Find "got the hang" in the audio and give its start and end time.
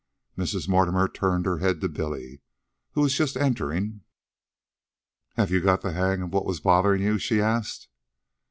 5.61-6.23